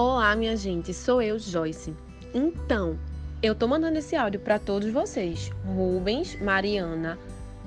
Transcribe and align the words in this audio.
Olá, 0.00 0.36
minha 0.36 0.56
gente, 0.56 0.94
sou 0.94 1.20
eu, 1.20 1.40
Joyce. 1.40 1.92
Então, 2.32 2.96
eu 3.42 3.52
tô 3.52 3.66
mandando 3.66 3.98
esse 3.98 4.14
áudio 4.14 4.38
para 4.38 4.56
todos 4.56 4.92
vocês: 4.92 5.50
Rubens, 5.66 6.40
Mariana, 6.40 7.18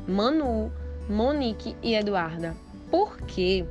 Manu, 0.07 0.71
Monique 1.09 1.75
e 1.83 1.93
Eduarda. 1.93 2.55
Porque 2.89 3.65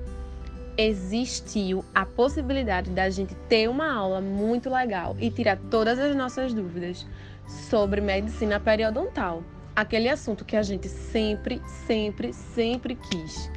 existiu 0.76 1.82
a 1.94 2.04
possibilidade 2.04 2.90
da 2.90 3.08
gente 3.08 3.34
ter 3.48 3.66
uma 3.66 3.90
aula 3.90 4.20
muito 4.20 4.68
legal 4.68 5.16
e 5.18 5.30
tirar 5.30 5.56
todas 5.70 5.98
as 5.98 6.14
nossas 6.14 6.52
dúvidas 6.52 7.06
sobre 7.70 8.02
medicina 8.02 8.60
periodontal, 8.60 9.42
aquele 9.74 10.10
assunto 10.10 10.44
que 10.44 10.54
a 10.54 10.62
gente 10.62 10.86
sempre, 10.86 11.62
sempre, 11.86 12.34
sempre 12.34 12.94
quis. 12.94 13.50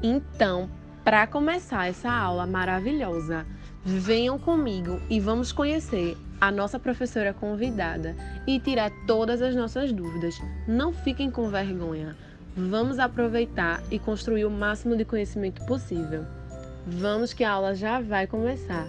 Então, 0.00 0.70
para 1.04 1.26
começar 1.26 1.88
essa 1.88 2.08
aula 2.08 2.46
maravilhosa, 2.46 3.44
venham 3.84 4.38
comigo 4.38 5.00
e 5.10 5.20
vamos 5.20 5.52
conhecer 5.52 6.16
a 6.40 6.50
nossa 6.50 6.78
professora 6.78 7.34
convidada 7.34 8.16
e 8.46 8.58
tirar 8.58 8.90
todas 9.06 9.42
as 9.42 9.54
nossas 9.54 9.92
dúvidas. 9.92 10.40
Não 10.66 10.92
fiquem 10.92 11.30
com 11.30 11.48
vergonha. 11.48 12.16
Vamos 12.56 12.98
aproveitar 12.98 13.82
e 13.90 13.98
construir 13.98 14.44
o 14.44 14.50
máximo 14.50 14.96
de 14.96 15.04
conhecimento 15.04 15.64
possível. 15.66 16.24
Vamos 16.86 17.32
que 17.32 17.44
a 17.44 17.50
aula 17.50 17.74
já 17.74 18.00
vai 18.00 18.26
começar. 18.26 18.86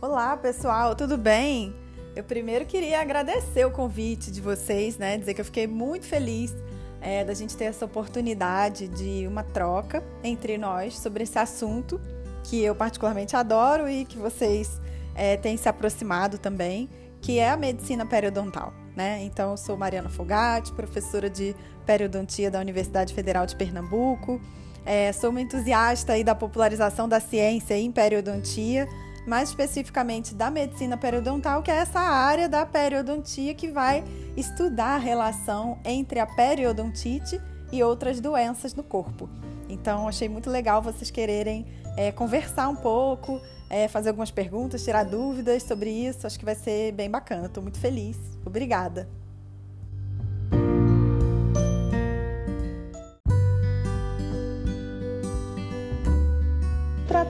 Olá, 0.00 0.36
pessoal, 0.36 0.94
tudo 0.96 1.16
bem? 1.16 1.77
Eu 2.18 2.24
primeiro 2.24 2.66
queria 2.66 3.00
agradecer 3.00 3.64
o 3.64 3.70
convite 3.70 4.32
de 4.32 4.40
vocês, 4.40 4.98
né? 4.98 5.16
Dizer 5.16 5.34
que 5.34 5.40
eu 5.40 5.44
fiquei 5.44 5.68
muito 5.68 6.04
feliz 6.04 6.52
é, 7.00 7.24
da 7.24 7.32
gente 7.32 7.56
ter 7.56 7.66
essa 7.66 7.84
oportunidade 7.84 8.88
de 8.88 9.24
uma 9.24 9.44
troca 9.44 10.02
entre 10.24 10.58
nós 10.58 10.98
sobre 10.98 11.22
esse 11.22 11.38
assunto 11.38 12.00
que 12.42 12.60
eu 12.60 12.74
particularmente 12.74 13.36
adoro 13.36 13.88
e 13.88 14.04
que 14.04 14.18
vocês 14.18 14.80
é, 15.14 15.36
têm 15.36 15.56
se 15.56 15.68
aproximado 15.68 16.38
também 16.38 16.88
que 17.20 17.38
é 17.38 17.50
a 17.50 17.56
medicina 17.56 18.04
periodontal. 18.04 18.74
Né? 18.96 19.22
Então, 19.22 19.52
eu 19.52 19.56
sou 19.56 19.76
Mariana 19.76 20.08
Fogatti, 20.08 20.72
professora 20.72 21.30
de 21.30 21.54
periodontia 21.86 22.50
da 22.50 22.58
Universidade 22.58 23.14
Federal 23.14 23.46
de 23.46 23.54
Pernambuco. 23.54 24.40
É, 24.84 25.12
sou 25.12 25.30
uma 25.30 25.40
entusiasta 25.40 26.14
aí 26.14 26.24
da 26.24 26.34
popularização 26.34 27.08
da 27.08 27.20
ciência 27.20 27.78
em 27.78 27.92
periodontia, 27.92 28.88
mais 29.28 29.50
especificamente 29.50 30.34
da 30.34 30.50
medicina 30.50 30.96
periodontal, 30.96 31.62
que 31.62 31.70
é 31.70 31.76
essa 31.76 32.00
área 32.00 32.48
da 32.48 32.64
periodontia 32.64 33.54
que 33.54 33.68
vai 33.68 34.02
estudar 34.36 34.94
a 34.94 34.98
relação 34.98 35.78
entre 35.84 36.18
a 36.18 36.26
periodontite 36.26 37.40
e 37.70 37.82
outras 37.82 38.20
doenças 38.20 38.74
no 38.74 38.82
corpo. 38.82 39.28
Então, 39.68 40.08
achei 40.08 40.28
muito 40.28 40.48
legal 40.48 40.80
vocês 40.80 41.10
quererem 41.10 41.66
é, 41.96 42.10
conversar 42.10 42.68
um 42.68 42.76
pouco, 42.76 43.40
é, 43.68 43.86
fazer 43.86 44.08
algumas 44.08 44.30
perguntas, 44.30 44.82
tirar 44.82 45.04
dúvidas 45.04 45.62
sobre 45.62 45.90
isso. 45.90 46.26
Acho 46.26 46.38
que 46.38 46.44
vai 46.44 46.54
ser 46.54 46.92
bem 46.92 47.10
bacana. 47.10 47.46
Estou 47.46 47.62
muito 47.62 47.78
feliz. 47.78 48.16
Obrigada. 48.46 49.08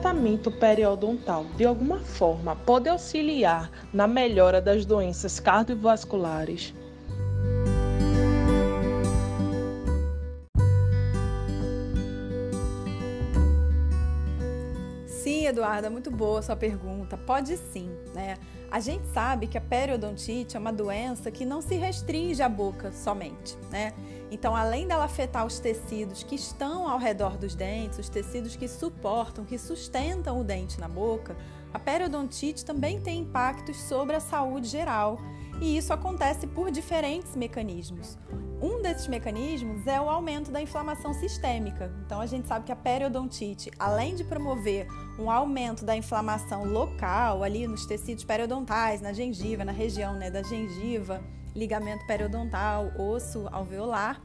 Tratamento 0.09 0.49
periodontal, 0.49 1.45
de 1.55 1.63
alguma 1.65 1.99
forma, 1.99 2.55
pode 2.55 2.89
auxiliar 2.89 3.69
na 3.93 4.07
melhora 4.07 4.59
das 4.59 4.83
doenças 4.83 5.39
cardiovasculares? 5.39 6.73
Eduarda, 15.49 15.89
muito 15.89 16.11
boa 16.11 16.41
sua 16.41 16.55
pergunta. 16.55 17.17
Pode 17.17 17.57
sim, 17.57 17.89
né? 18.13 18.37
A 18.71 18.79
gente 18.79 19.07
sabe 19.07 19.47
que 19.47 19.57
a 19.57 19.61
periodontite 19.61 20.55
é 20.55 20.59
uma 20.59 20.71
doença 20.71 21.31
que 21.31 21.43
não 21.43 21.61
se 21.61 21.75
restringe 21.75 22.41
à 22.41 22.47
boca 22.47 22.91
somente, 22.91 23.57
né? 23.71 23.93
Então, 24.31 24.55
além 24.55 24.87
dela 24.87 25.05
afetar 25.05 25.45
os 25.45 25.59
tecidos 25.59 26.21
que 26.21 26.35
estão 26.35 26.87
ao 26.87 26.99
redor 26.99 27.35
dos 27.35 27.55
dentes, 27.55 27.97
os 27.97 28.09
tecidos 28.09 28.55
que 28.55 28.67
suportam, 28.67 29.43
que 29.43 29.57
sustentam 29.57 30.39
o 30.39 30.43
dente 30.43 30.79
na 30.79 30.87
boca, 30.87 31.35
a 31.73 31.79
periodontite 31.79 32.63
também 32.63 32.99
tem 33.01 33.21
impactos 33.21 33.81
sobre 33.81 34.15
a 34.15 34.19
saúde 34.19 34.67
geral 34.67 35.19
e 35.61 35.77
isso 35.77 35.91
acontece 35.93 36.47
por 36.47 36.71
diferentes 36.71 37.35
mecanismos. 37.35 38.17
Um 38.61 38.81
desses 38.81 39.07
mecanismos 39.07 39.87
é 39.87 40.01
o 40.01 40.09
aumento 40.09 40.51
da 40.51 40.61
inflamação 40.61 41.13
sistêmica. 41.13 41.93
Então 42.05 42.19
a 42.19 42.25
gente 42.25 42.47
sabe 42.47 42.65
que 42.65 42.71
a 42.71 42.75
periodontite, 42.75 43.71
além 43.79 44.15
de 44.15 44.23
promover 44.23 44.87
um 45.17 45.31
aumento 45.31 45.85
da 45.85 45.95
inflamação 45.95 46.65
local 46.65 47.43
ali 47.43 47.67
nos 47.67 47.85
tecidos 47.85 48.23
periodontais, 48.23 49.01
na 49.01 49.13
gengiva, 49.13 49.63
na 49.63 49.71
região 49.71 50.13
né, 50.13 50.29
da 50.29 50.43
gengiva, 50.43 51.21
ligamento 51.55 52.05
periodontal, 52.05 52.91
osso 52.97 53.47
alveolar, 53.51 54.21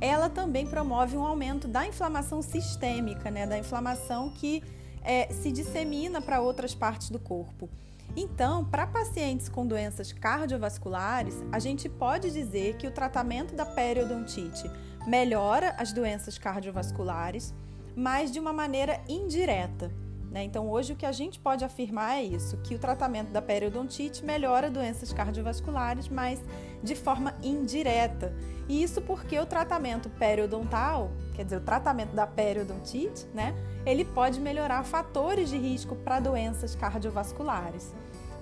ela 0.00 0.28
também 0.28 0.66
promove 0.66 1.16
um 1.16 1.24
aumento 1.24 1.66
da 1.66 1.86
inflamação 1.86 2.42
sistêmica, 2.42 3.30
né, 3.30 3.46
da 3.46 3.58
inflamação 3.58 4.30
que 4.30 4.62
é, 5.02 5.32
se 5.32 5.50
dissemina 5.50 6.20
para 6.20 6.40
outras 6.40 6.74
partes 6.74 7.10
do 7.10 7.18
corpo. 7.18 7.68
Então, 8.16 8.64
para 8.64 8.86
pacientes 8.86 9.48
com 9.48 9.66
doenças 9.66 10.12
cardiovasculares, 10.12 11.42
a 11.50 11.58
gente 11.58 11.88
pode 11.88 12.30
dizer 12.30 12.76
que 12.76 12.86
o 12.86 12.92
tratamento 12.92 13.54
da 13.54 13.66
periodontite 13.66 14.70
melhora 15.06 15.74
as 15.78 15.92
doenças 15.92 16.38
cardiovasculares, 16.38 17.52
mas 17.96 18.30
de 18.30 18.38
uma 18.38 18.52
maneira 18.52 19.00
indireta. 19.08 19.90
Né? 20.34 20.42
Então, 20.42 20.68
hoje 20.68 20.94
o 20.94 20.96
que 20.96 21.06
a 21.06 21.12
gente 21.12 21.38
pode 21.38 21.64
afirmar 21.64 22.16
é 22.16 22.24
isso: 22.24 22.56
que 22.56 22.74
o 22.74 22.78
tratamento 22.78 23.30
da 23.30 23.40
periodontite 23.40 24.24
melhora 24.24 24.68
doenças 24.68 25.12
cardiovasculares, 25.12 26.08
mas 26.08 26.40
de 26.82 26.96
forma 26.96 27.32
indireta. 27.40 28.34
E 28.68 28.82
isso 28.82 29.00
porque 29.00 29.38
o 29.38 29.46
tratamento 29.46 30.10
periodontal, 30.10 31.12
quer 31.36 31.44
dizer, 31.44 31.58
o 31.58 31.60
tratamento 31.60 32.16
da 32.16 32.26
periodontite, 32.26 33.26
né, 33.32 33.54
ele 33.86 34.04
pode 34.04 34.40
melhorar 34.40 34.82
fatores 34.82 35.48
de 35.48 35.56
risco 35.56 35.94
para 35.94 36.18
doenças 36.18 36.74
cardiovasculares. 36.74 37.94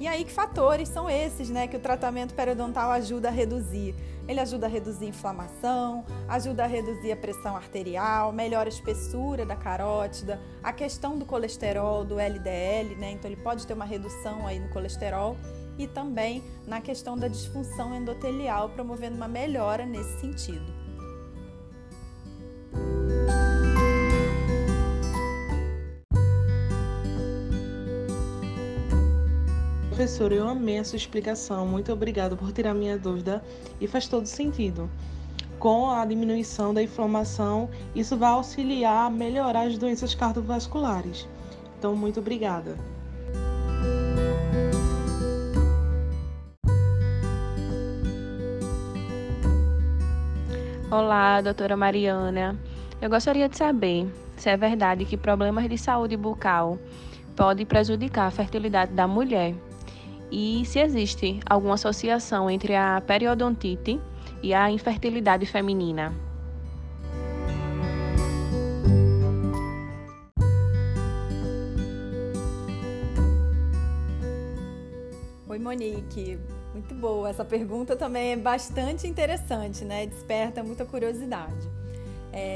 E 0.03 0.09
aí, 0.09 0.25
que 0.25 0.33
fatores 0.33 0.89
são 0.89 1.09
esses, 1.09 1.49
né, 1.49 1.69
que 1.69 1.77
o 1.77 1.79
tratamento 1.79 2.35
periodontal 2.35 2.91
ajuda 2.91 3.29
a 3.29 3.31
reduzir? 3.31 3.95
Ele 4.27 4.41
ajuda 4.41 4.67
a 4.67 4.69
reduzir 4.69 5.05
a 5.05 5.09
inflamação, 5.11 6.05
ajuda 6.29 6.65
a 6.65 6.67
reduzir 6.67 7.13
a 7.13 7.17
pressão 7.17 7.55
arterial, 7.55 8.33
melhora 8.33 8.69
a 8.69 8.73
espessura 8.73 9.47
da 9.47 9.55
carótida, 9.55 10.41
a 10.61 10.73
questão 10.73 11.17
do 11.17 11.25
colesterol, 11.25 12.05
do 12.05 12.19
LDL, 12.19 12.97
né? 12.97 13.13
Então 13.13 13.31
ele 13.31 13.41
pode 13.41 13.65
ter 13.65 13.75
uma 13.75 13.85
redução 13.85 14.45
aí 14.45 14.59
no 14.59 14.69
colesterol 14.71 15.37
e 15.79 15.87
também 15.87 16.43
na 16.67 16.81
questão 16.81 17.17
da 17.17 17.29
disfunção 17.29 17.95
endotelial, 17.95 18.71
promovendo 18.71 19.15
uma 19.15 19.29
melhora 19.29 19.87
nesse 19.87 20.19
sentido. 20.19 20.82
Professor, 30.03 30.33
eu 30.33 30.49
amei 30.49 30.79
a 30.79 30.85
sua 30.85 30.97
explicação. 30.97 31.65
Muito 31.65 31.93
obrigada 31.93 32.35
por 32.35 32.51
tirar 32.51 32.75
minha 32.75 32.99
dúvida 32.99 33.41
e 33.81 33.87
faz 33.87 34.09
todo 34.09 34.27
sentido. 34.27 34.91
Com 35.61 35.89
a 35.89 36.05
diminuição 36.05 36.75
da 36.75 36.83
inflamação, 36.83 37.71
isso 37.95 38.17
vai 38.17 38.31
auxiliar 38.31 39.07
a 39.07 39.11
melhorar 39.11 39.69
as 39.69 39.79
doenças 39.79 40.13
cardiovasculares. 40.13 41.29
Então, 41.79 41.95
muito 41.95 42.19
obrigada. 42.19 42.77
Olá, 50.91 51.41
doutora 51.41 51.77
Mariana. 51.77 52.59
Eu 53.01 53.09
gostaria 53.09 53.49
de 53.49 53.57
saber 53.57 54.13
se 54.37 54.51
é 54.51 54.57
verdade 54.57 55.05
que 55.05 55.17
problemas 55.17 55.69
de 55.69 55.79
saúde 55.79 56.17
bucal 56.17 56.77
podem 57.37 57.65
prejudicar 57.65 58.27
a 58.27 58.33
fertilidade 58.33 58.93
da 58.95 59.07
mulher 59.07 59.55
e 60.33 60.65
se 60.65 60.81
existe 60.81 61.39
alguma 61.45 61.75
associação 61.75 62.51
entre 62.51 62.75
a 62.75 63.03
periodontite 63.07 64.01
e 64.43 64.55
a 64.55 64.71
infertilidade 64.71 65.45
feminina. 65.45 66.13
Oi, 75.47 75.59
Monique. 75.59 76.39
Muito 76.73 76.95
boa. 76.95 77.29
Essa 77.29 77.45
pergunta 77.45 77.95
também 77.95 78.33
é 78.33 78.37
bastante 78.37 79.07
interessante, 79.07 79.85
né? 79.85 80.07
Desperta 80.07 80.63
muita 80.63 80.87
curiosidade. 80.87 81.72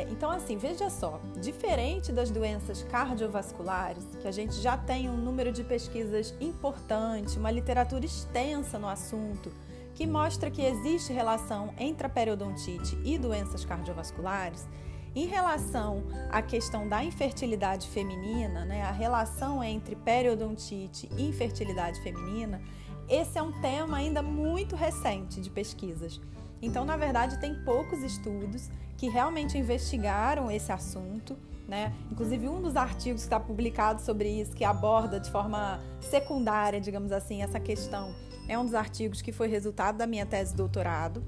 Então, 0.09 0.31
assim, 0.31 0.57
veja 0.57 0.89
só, 0.89 1.21
diferente 1.41 2.13
das 2.13 2.31
doenças 2.31 2.83
cardiovasculares, 2.85 4.05
que 4.21 4.29
a 4.29 4.33
gente 4.33 4.55
já 4.55 4.77
tem 4.77 5.11
um 5.11 5.17
número 5.17 5.51
de 5.53 5.65
pesquisas 5.65 6.35
importante, 6.41 7.39
uma 7.39 7.51
literatura 7.51 8.05
extensa 8.05 8.79
no 8.79 8.89
assunto, 8.89 9.53
que 9.95 10.07
mostra 10.07 10.51
que 10.51 10.63
existe 10.63 11.13
relação 11.13 11.73
entre 11.79 12.07
a 12.07 12.11
periodontite 12.11 12.99
e 13.05 13.19
doenças 13.19 13.65
cardiovasculares. 13.65 14.67
Em 15.15 15.27
relação 15.27 16.05
à 16.31 16.43
questão 16.43 16.87
da 16.87 17.03
infertilidade 17.03 17.89
feminina, 17.89 18.67
né, 18.67 18.83
a 18.83 18.93
relação 18.93 19.65
entre 19.65 19.97
periodontite 19.97 21.09
e 21.17 21.27
infertilidade 21.27 22.01
feminina, 22.03 22.61
esse 23.09 23.39
é 23.39 23.43
um 23.43 23.53
tema 23.61 23.97
ainda 23.97 24.21
muito 24.21 24.77
recente 24.77 25.41
de 25.41 25.49
pesquisas. 25.49 26.21
Então, 26.61 26.85
na 26.85 26.97
verdade, 26.97 27.39
tem 27.39 27.55
poucos 27.65 28.03
estudos 28.03 28.71
que 28.97 29.09
realmente 29.09 29.59
investigaram 29.59 30.51
esse 30.51 30.73
assunto. 30.73 31.37
Né? 31.69 31.93
Inclusive, 32.11 32.49
um 32.49 32.63
dos 32.63 32.77
artigos 32.77 33.23
que 33.23 33.27
está 33.27 33.41
publicado 33.41 34.01
sobre 34.01 34.29
isso, 34.29 34.53
que 34.53 34.65
aborda 34.65 35.19
de 35.19 35.31
forma 35.31 35.81
secundária, 36.01 36.81
digamos 36.81 37.11
assim, 37.11 37.43
essa 37.43 37.59
questão, 37.59 38.15
é 38.49 38.57
um 38.59 38.65
dos 38.65 38.75
artigos 38.75 39.21
que 39.21 39.33
foi 39.33 39.49
resultado 39.49 39.99
da 39.99 40.07
minha 40.07 40.25
tese 40.25 40.53
de 40.53 40.57
doutorado. 40.57 41.25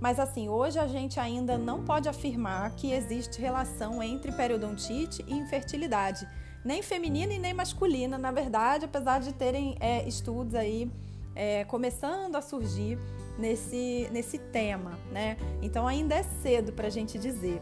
Mas 0.00 0.18
assim, 0.18 0.48
hoje 0.48 0.78
a 0.78 0.86
gente 0.86 1.18
ainda 1.18 1.56
não 1.56 1.84
pode 1.84 2.08
afirmar 2.08 2.70
que 2.72 2.92
existe 2.92 3.40
relação 3.40 4.02
entre 4.02 4.30
periodontite 4.32 5.24
e 5.26 5.34
infertilidade, 5.34 6.28
nem 6.64 6.82
feminina 6.82 7.32
e 7.32 7.38
nem 7.38 7.54
masculina, 7.54 8.18
na 8.18 8.30
verdade, 8.30 8.84
apesar 8.84 9.20
de 9.20 9.32
terem 9.32 9.76
é, 9.80 10.06
estudos 10.06 10.54
aí 10.54 10.90
é, 11.34 11.64
começando 11.64 12.36
a 12.36 12.42
surgir 12.42 12.98
nesse, 13.38 14.08
nesse 14.12 14.38
tema, 14.38 14.98
né? 15.10 15.36
Então 15.62 15.86
ainda 15.86 16.14
é 16.14 16.22
cedo 16.22 16.72
para 16.72 16.86
a 16.86 16.90
gente 16.90 17.18
dizer. 17.18 17.60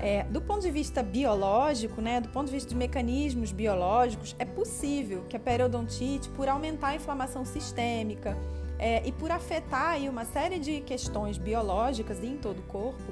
É, 0.00 0.24
do 0.24 0.40
ponto 0.40 0.60
de 0.60 0.70
vista 0.70 1.02
biológico, 1.02 2.00
né, 2.00 2.20
do 2.20 2.28
ponto 2.28 2.46
de 2.46 2.52
vista 2.52 2.68
de 2.68 2.74
mecanismos 2.74 3.52
biológicos, 3.52 4.34
é 4.38 4.44
possível 4.44 5.24
que 5.28 5.36
a 5.36 5.40
periodontite, 5.40 6.28
por 6.30 6.48
aumentar 6.48 6.88
a 6.88 6.94
inflamação 6.96 7.44
sistêmica 7.44 8.36
é, 8.78 9.06
e 9.06 9.12
por 9.12 9.30
afetar 9.30 9.90
aí 9.90 10.08
uma 10.08 10.24
série 10.24 10.58
de 10.58 10.80
questões 10.80 11.38
biológicas 11.38 12.22
em 12.24 12.36
todo 12.36 12.58
o 12.58 12.62
corpo, 12.62 13.04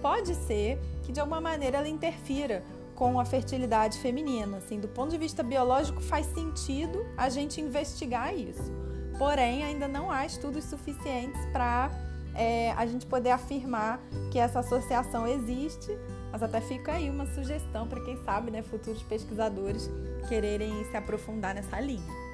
pode 0.00 0.34
ser 0.34 0.78
que 1.02 1.10
de 1.10 1.18
alguma 1.18 1.40
maneira 1.40 1.78
ela 1.78 1.88
interfira 1.88 2.62
com 2.94 3.18
a 3.18 3.24
fertilidade 3.24 3.98
feminina. 3.98 4.58
Assim, 4.58 4.78
do 4.78 4.88
ponto 4.88 5.10
de 5.10 5.18
vista 5.18 5.42
biológico, 5.42 6.00
faz 6.00 6.26
sentido 6.26 7.04
a 7.16 7.28
gente 7.28 7.60
investigar 7.60 8.34
isso. 8.34 8.72
Porém, 9.18 9.64
ainda 9.64 9.88
não 9.88 10.12
há 10.12 10.24
estudos 10.24 10.64
suficientes 10.64 11.44
para 11.46 11.90
é, 12.36 12.70
a 12.76 12.86
gente 12.86 13.04
poder 13.04 13.30
afirmar 13.30 14.00
que 14.30 14.38
essa 14.38 14.60
associação 14.60 15.26
existe, 15.26 15.90
mas 16.30 16.40
até 16.40 16.60
fica 16.60 16.92
aí 16.92 17.10
uma 17.10 17.26
sugestão 17.26 17.88
para 17.88 18.00
quem 18.00 18.16
sabe, 18.24 18.52
né, 18.52 18.62
futuros 18.62 19.02
pesquisadores 19.02 19.90
quererem 20.28 20.84
se 20.84 20.96
aprofundar 20.96 21.52
nessa 21.52 21.80
linha. 21.80 22.28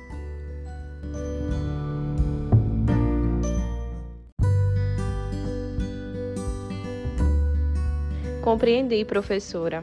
Compreendi, 8.42 9.06
professora. 9.06 9.82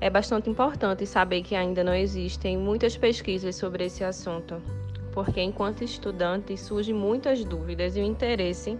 É 0.00 0.08
bastante 0.08 0.48
importante 0.48 1.04
saber 1.04 1.42
que 1.42 1.54
ainda 1.54 1.84
não 1.84 1.94
existem 1.94 2.56
muitas 2.56 2.96
pesquisas 2.96 3.54
sobre 3.54 3.84
esse 3.84 4.02
assunto 4.02 4.62
porque 5.12 5.40
enquanto 5.40 5.82
estudante 5.82 6.56
surgem 6.56 6.94
muitas 6.94 7.44
dúvidas 7.44 7.96
e 7.96 8.00
o 8.00 8.04
interesse 8.04 8.78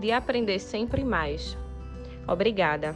de 0.00 0.12
aprender 0.12 0.58
sempre 0.58 1.04
mais. 1.04 1.56
Obrigada. 2.26 2.94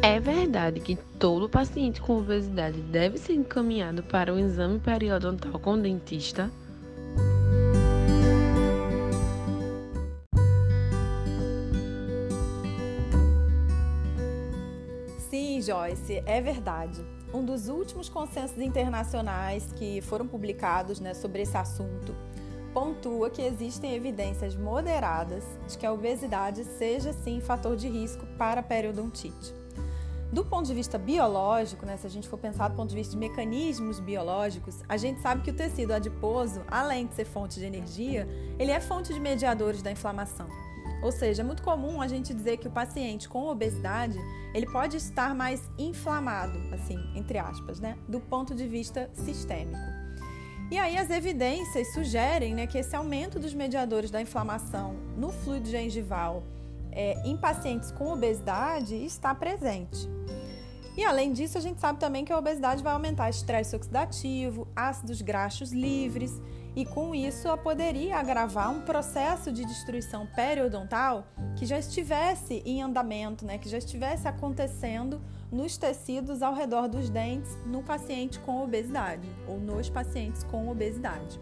É 0.00 0.20
verdade 0.20 0.80
que 0.80 0.96
todo 1.18 1.48
paciente 1.48 2.00
com 2.00 2.18
obesidade 2.18 2.80
deve 2.80 3.18
ser 3.18 3.34
encaminhado 3.34 4.02
para 4.02 4.32
um 4.32 4.38
exame 4.38 4.78
periodontal 4.78 5.58
com 5.58 5.78
dentista? 5.78 6.50
Joyce, 15.68 16.22
é 16.24 16.40
verdade. 16.40 17.04
Um 17.32 17.44
dos 17.44 17.68
últimos 17.68 18.08
consensos 18.08 18.56
internacionais 18.56 19.70
que 19.76 20.00
foram 20.00 20.26
publicados 20.26 20.98
né, 20.98 21.12
sobre 21.12 21.42
esse 21.42 21.58
assunto 21.58 22.16
pontua 22.72 23.28
que 23.28 23.42
existem 23.42 23.94
evidências 23.94 24.56
moderadas 24.56 25.44
de 25.66 25.76
que 25.76 25.84
a 25.84 25.92
obesidade 25.92 26.64
seja 26.64 27.12
sim 27.12 27.40
fator 27.40 27.76
de 27.76 27.86
risco 27.86 28.24
para 28.38 28.60
a 28.60 28.62
periodontite. 28.62 29.54
Do 30.32 30.44
ponto 30.44 30.66
de 30.66 30.74
vista 30.74 30.96
biológico, 30.96 31.84
né, 31.84 31.98
se 31.98 32.06
a 32.06 32.10
gente 32.10 32.28
for 32.28 32.38
pensar 32.38 32.68
do 32.68 32.76
ponto 32.76 32.88
de 32.88 32.96
vista 32.96 33.12
de 33.12 33.18
mecanismos 33.18 34.00
biológicos, 34.00 34.76
a 34.88 34.96
gente 34.96 35.20
sabe 35.20 35.42
que 35.42 35.50
o 35.50 35.54
tecido 35.54 35.92
adiposo, 35.92 36.62
além 36.70 37.06
de 37.06 37.14
ser 37.14 37.24
fonte 37.26 37.58
de 37.58 37.66
energia, 37.66 38.26
ele 38.58 38.70
é 38.70 38.80
fonte 38.80 39.12
de 39.12 39.20
mediadores 39.20 39.82
da 39.82 39.90
inflamação. 39.90 40.48
Ou 41.02 41.12
seja, 41.12 41.42
é 41.42 41.44
muito 41.44 41.62
comum 41.62 42.02
a 42.02 42.08
gente 42.08 42.34
dizer 42.34 42.56
que 42.56 42.66
o 42.66 42.70
paciente 42.70 43.28
com 43.28 43.46
obesidade, 43.46 44.18
ele 44.52 44.66
pode 44.66 44.96
estar 44.96 45.34
mais 45.34 45.70
inflamado, 45.78 46.58
assim, 46.72 46.98
entre 47.14 47.38
aspas, 47.38 47.78
né, 47.78 47.96
do 48.08 48.20
ponto 48.20 48.54
de 48.54 48.66
vista 48.66 49.08
sistêmico. 49.14 49.78
E 50.70 50.76
aí 50.76 50.98
as 50.98 51.08
evidências 51.08 51.94
sugerem 51.94 52.54
né, 52.54 52.66
que 52.66 52.76
esse 52.76 52.94
aumento 52.94 53.38
dos 53.38 53.54
mediadores 53.54 54.10
da 54.10 54.20
inflamação 54.20 54.96
no 55.16 55.30
fluido 55.30 55.68
gengival 55.68 56.42
é, 56.92 57.14
em 57.24 57.36
pacientes 57.36 57.90
com 57.90 58.12
obesidade 58.12 58.94
está 58.94 59.34
presente. 59.34 60.08
E 60.96 61.04
além 61.04 61.32
disso, 61.32 61.56
a 61.56 61.60
gente 61.60 61.80
sabe 61.80 62.00
também 62.00 62.24
que 62.24 62.32
a 62.32 62.36
obesidade 62.36 62.82
vai 62.82 62.92
aumentar 62.92 63.30
estresse 63.30 63.76
oxidativo, 63.76 64.66
ácidos 64.74 65.22
graxos 65.22 65.70
livres, 65.70 66.42
e 66.78 66.84
com 66.84 67.12
isso 67.12 67.48
poderia 67.58 68.18
agravar 68.18 68.70
um 68.70 68.82
processo 68.82 69.50
de 69.50 69.64
destruição 69.64 70.28
periodontal 70.28 71.26
que 71.56 71.66
já 71.66 71.76
estivesse 71.76 72.62
em 72.64 72.80
andamento, 72.80 73.44
né, 73.44 73.58
que 73.58 73.68
já 73.68 73.78
estivesse 73.78 74.28
acontecendo 74.28 75.20
nos 75.50 75.76
tecidos 75.76 76.40
ao 76.40 76.54
redor 76.54 76.86
dos 76.86 77.10
dentes 77.10 77.58
no 77.66 77.82
paciente 77.82 78.38
com 78.38 78.62
obesidade 78.62 79.28
ou 79.48 79.58
nos 79.58 79.90
pacientes 79.90 80.44
com 80.44 80.68
obesidade. 80.68 81.40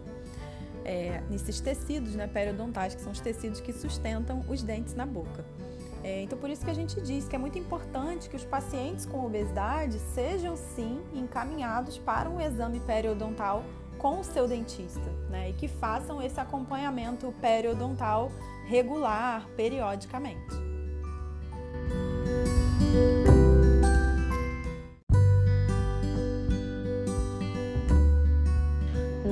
É, 0.83 1.21
nesses 1.29 1.59
tecidos 1.59 2.15
né, 2.15 2.25
periodontais, 2.25 2.95
que 2.95 3.01
são 3.01 3.11
os 3.11 3.19
tecidos 3.19 3.59
que 3.59 3.71
sustentam 3.71 4.43
os 4.49 4.63
dentes 4.63 4.95
na 4.95 5.05
boca. 5.05 5.45
É, 6.03 6.23
então, 6.23 6.39
por 6.39 6.49
isso 6.49 6.65
que 6.65 6.71
a 6.71 6.73
gente 6.73 6.99
diz 7.01 7.27
que 7.27 7.35
é 7.35 7.39
muito 7.39 7.59
importante 7.59 8.27
que 8.27 8.35
os 8.35 8.45
pacientes 8.45 9.05
com 9.05 9.23
obesidade 9.23 9.99
sejam 10.15 10.55
sim 10.55 10.99
encaminhados 11.13 11.99
para 11.99 12.27
um 12.27 12.41
exame 12.41 12.79
periodontal 12.79 13.63
com 13.97 14.19
o 14.19 14.23
seu 14.23 14.47
dentista, 14.47 15.09
né? 15.29 15.49
E 15.49 15.53
que 15.53 15.67
façam 15.67 16.21
esse 16.21 16.39
acompanhamento 16.39 17.33
periodontal 17.41 18.31
regular, 18.67 19.47
periodicamente. 19.55 20.67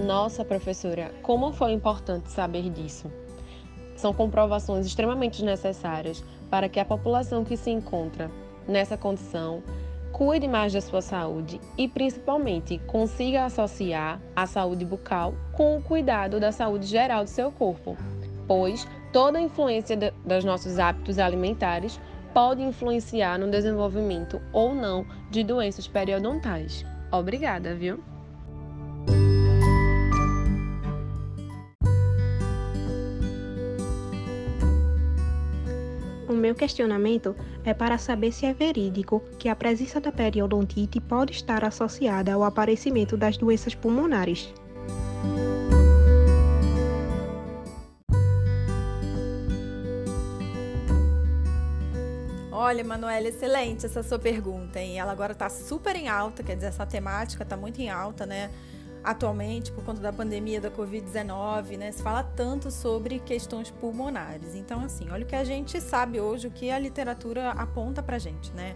Nossa, 0.06 0.46
professora, 0.46 1.12
como 1.24 1.52
foi 1.52 1.72
importante 1.72 2.32
saber 2.32 2.70
disso? 2.70 3.12
São 3.96 4.14
comprovações 4.14 4.86
extremamente 4.86 5.44
necessárias 5.44 6.24
para 6.50 6.70
que 6.70 6.80
a 6.80 6.86
população 6.86 7.44
que 7.44 7.58
se 7.58 7.72
encontra 7.72 8.30
nessa 8.68 8.96
condição 8.96 9.64
cuide 10.16 10.48
mais 10.48 10.72
da 10.72 10.80
sua 10.80 11.02
saúde 11.02 11.60
e, 11.78 11.90
principalmente, 11.90 12.78
consiga 12.88 13.44
associar 13.44 14.22
a 14.34 14.46
saúde 14.46 14.86
bucal 14.86 15.36
com 15.52 15.76
o 15.76 15.82
cuidado 15.82 16.40
da 16.40 16.54
saúde 16.54 16.86
geral 16.86 17.26
do 17.26 17.30
seu 17.30 17.52
corpo, 17.52 17.98
pois 18.48 18.88
toda 19.12 19.38
a 19.38 19.42
influência 19.42 19.98
dos 20.26 20.46
nossos 20.46 20.80
hábitos 20.80 21.20
alimentares 21.20 22.00
pode 22.34 22.64
influenciar 22.64 23.38
no 23.38 23.52
desenvolvimento 23.52 24.42
ou 24.54 24.74
não 24.74 25.06
de 25.30 25.44
doenças 25.44 25.86
periodontais. 25.86 26.86
Obrigada, 27.12 27.76
viu? 27.76 28.02
Meu 36.46 36.54
questionamento 36.54 37.36
é 37.64 37.74
para 37.74 37.98
saber 37.98 38.32
se 38.32 38.46
é 38.46 38.54
verídico 38.54 39.20
que 39.40 39.50
a 39.50 39.56
presença 39.56 40.00
da 40.00 40.12
periodontite 40.12 41.02
pode 41.02 41.32
estar 41.32 41.66
associada 41.66 42.34
ao 42.34 42.44
aparecimento 42.44 43.18
das 43.18 43.36
doenças 43.36 43.74
pulmonares. 43.74 44.54
Olha, 52.52 52.84
Manuela, 52.84 53.28
excelente 53.28 53.88
essa 53.88 54.04
sua 54.04 54.20
pergunta, 54.20 54.80
hein? 54.80 55.00
Ela 55.00 55.12
agora 55.12 55.32
está 55.32 55.50
super 55.50 55.96
em 55.96 56.08
alta, 56.08 56.44
quer 56.44 56.54
dizer, 56.54 56.68
essa 56.68 56.86
temática 56.86 57.42
está 57.42 57.58
muito 57.58 57.82
em 57.82 57.90
alta, 57.90 58.28
né? 58.28 58.52
Atualmente, 59.06 59.72
por 59.72 59.84
conta 59.84 60.02
da 60.02 60.12
pandemia 60.12 60.60
da 60.60 60.70
Covid-19, 60.72 61.78
né, 61.78 61.92
se 61.92 62.02
fala 62.02 62.24
tanto 62.24 62.72
sobre 62.72 63.20
questões 63.20 63.72
pulmonares. 63.72 64.56
Então, 64.56 64.82
assim, 64.82 65.08
olha 65.10 65.24
o 65.24 65.28
que 65.28 65.36
a 65.36 65.44
gente 65.44 65.80
sabe 65.80 66.20
hoje, 66.20 66.48
o 66.48 66.52
que 66.52 66.70
a 66.72 66.80
literatura 66.80 67.52
aponta 67.52 68.02
pra 68.04 68.18
gente, 68.18 68.52
né? 68.54 68.76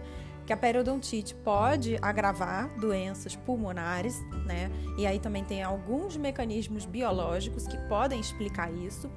que 0.50 0.54
a 0.54 0.56
periodontite 0.56 1.32
pode 1.32 1.96
agravar 2.02 2.68
doenças 2.76 3.36
pulmonares, 3.36 4.20
né? 4.44 4.68
E 4.98 5.06
aí 5.06 5.20
também 5.20 5.44
tem 5.44 5.62
alguns 5.62 6.16
mecanismos 6.16 6.84
biológicos 6.84 7.68
que 7.68 7.76
podem 7.86 8.18
explicar 8.18 8.68
isso. 8.72 9.08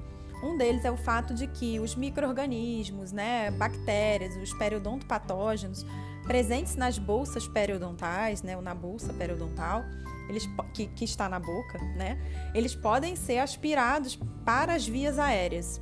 Um 0.44 0.56
deles 0.60 0.86
é 0.86 0.92
o 0.92 0.98
fato 0.98 1.34
de 1.34 1.48
que 1.48 1.80
os 1.80 1.96
micro-organismos, 1.96 3.12
né, 3.12 3.50
bactérias, 3.50 4.36
os 4.36 4.54
periodontopatógenos 4.54 5.84
presentes 6.22 6.76
nas 6.76 7.00
bolsas 7.00 7.48
periodontais, 7.48 8.44
né, 8.44 8.56
ou 8.56 8.62
na 8.62 8.76
bolsa 8.76 9.12
periodontal, 9.12 9.84
eles, 10.30 10.50
que, 10.74 10.88
que 10.88 11.06
está 11.06 11.28
na 11.28 11.40
boca, 11.40 11.78
né, 11.96 12.18
eles 12.54 12.76
podem 12.76 13.16
ser 13.16 13.40
aspirados 13.40 14.18
para 14.46 14.74
as 14.74 14.88
vias 14.88 15.20
aéreas. 15.20 15.82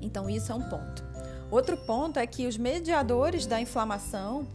Então, 0.00 0.28
isso 0.28 0.52
é 0.52 0.54
um 0.54 0.68
ponto. 0.68 1.04
Outro 1.50 1.76
ponto 1.76 2.18
é 2.18 2.26
que 2.26 2.46
os 2.46 2.58
mediadores 2.58 3.46
da 3.46 3.60
inflamação, 3.60 4.46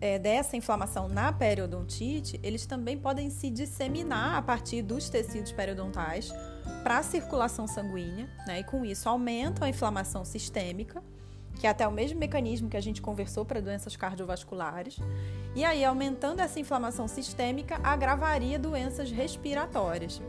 é, 0.00 0.18
dessa 0.18 0.56
inflamação 0.56 1.08
na 1.08 1.32
periodontite, 1.32 2.38
eles 2.42 2.66
também 2.66 2.98
podem 2.98 3.30
se 3.30 3.48
disseminar 3.48 4.36
a 4.36 4.42
partir 4.42 4.82
dos 4.82 5.08
tecidos 5.08 5.52
periodontais 5.52 6.32
para 6.82 6.98
a 6.98 7.02
circulação 7.02 7.66
sanguínea, 7.66 8.28
né? 8.46 8.60
E 8.60 8.64
com 8.64 8.84
isso 8.84 9.08
aumentam 9.08 9.66
a 9.66 9.70
inflamação 9.70 10.24
sistêmica, 10.24 11.02
que 11.58 11.66
é 11.66 11.70
até 11.70 11.86
o 11.86 11.92
mesmo 11.92 12.18
mecanismo 12.18 12.68
que 12.68 12.76
a 12.76 12.80
gente 12.80 13.00
conversou 13.00 13.44
para 13.44 13.60
doenças 13.60 13.96
cardiovasculares. 13.96 14.98
E 15.54 15.64
aí, 15.64 15.84
aumentando 15.84 16.40
essa 16.40 16.58
inflamação 16.58 17.06
sistêmica, 17.06 17.80
agravaria 17.82 18.58
doenças 18.58 19.10
respiratórias 19.10 20.20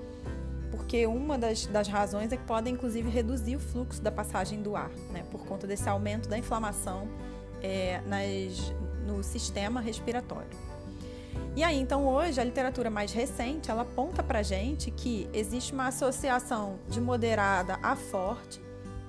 porque 0.86 1.08
uma 1.08 1.38
das, 1.38 1.66
das 1.66 1.88
razões 1.88 2.32
é 2.32 2.38
que 2.38 2.44
podem, 2.44 2.74
inclusive, 2.74 3.10
reduzir 3.10 3.56
o 3.56 3.60
fluxo 3.60 4.02
da 4.02 4.12
passagem 4.12 4.62
do 4.62 4.76
ar, 4.76 4.90
né, 5.12 5.24
por 5.32 5.46
conta 5.46 5.66
desse 5.66 5.88
aumento 5.90 6.30
da 6.30 6.38
inflamação 6.38 7.08
é, 7.62 8.02
nas, 8.06 8.74
no 9.08 9.24
sistema 9.24 9.82
respiratório. 9.82 10.50
E 11.56 11.64
aí, 11.64 11.80
então, 11.80 12.06
hoje, 12.06 12.40
a 12.40 12.44
literatura 12.44 12.90
mais 12.90 13.14
recente, 13.14 13.72
ela 13.72 13.84
aponta 13.84 14.22
para 14.22 14.44
gente 14.44 14.92
que 14.92 15.28
existe 15.34 15.74
uma 15.74 15.88
associação 15.88 16.78
de 16.90 17.00
moderada 17.00 17.80
a 17.82 17.96
forte 17.96 18.62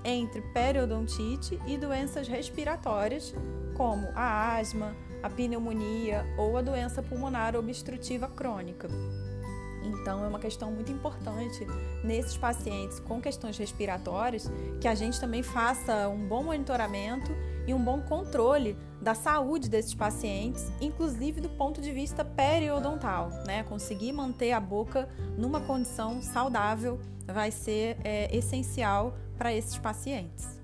entre 0.06 0.40
periodontite 0.40 1.60
e 1.66 1.76
doenças 1.76 2.28
respiratórias, 2.28 3.34
como 3.74 4.06
a 4.14 4.56
asma, 4.56 4.94
a 5.20 5.28
pneumonia 5.28 6.24
ou 6.38 6.56
a 6.56 6.62
doença 6.62 7.02
pulmonar 7.02 7.56
obstrutiva 7.56 8.28
crônica. 8.28 8.88
Então, 9.82 10.24
é 10.24 10.28
uma 10.28 10.38
questão 10.38 10.70
muito 10.70 10.90
importante 10.92 11.66
nesses 12.04 12.36
pacientes 12.36 13.00
com 13.00 13.20
questões 13.20 13.58
respiratórias 13.58 14.50
que 14.80 14.88
a 14.88 14.94
gente 14.94 15.20
também 15.20 15.42
faça 15.42 16.08
um 16.08 16.26
bom 16.26 16.44
monitoramento 16.44 17.32
e 17.66 17.74
um 17.74 17.82
bom 17.82 18.00
controle 18.00 18.76
da 19.00 19.14
saúde 19.14 19.68
desses 19.68 19.94
pacientes, 19.94 20.70
inclusive 20.80 21.40
do 21.40 21.48
ponto 21.50 21.80
de 21.80 21.92
vista 21.92 22.24
periodontal, 22.24 23.30
né? 23.46 23.64
Conseguir 23.64 24.12
manter 24.12 24.52
a 24.52 24.60
boca 24.60 25.08
numa 25.36 25.60
condição 25.60 26.22
saudável 26.22 27.00
vai 27.26 27.50
ser 27.50 27.96
é, 28.04 28.34
essencial 28.36 29.16
para 29.36 29.54
esses 29.54 29.78
pacientes. 29.78 30.56